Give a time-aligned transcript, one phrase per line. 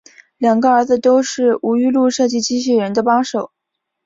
[0.39, 3.51] 两个儿子都是吴玉禄设计机器人的帮手。